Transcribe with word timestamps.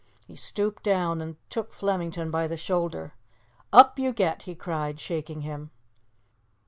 He 0.25 0.35
stooped 0.35 0.81
down 0.81 1.21
and 1.21 1.35
took 1.51 1.71
Flemington 1.71 2.31
by 2.31 2.47
the 2.47 2.57
shoulder. 2.57 3.13
"Up 3.71 3.99
you 3.99 4.13
get!" 4.13 4.41
he 4.41 4.55
cried, 4.55 4.99
shaking 4.99 5.41
him. 5.41 5.69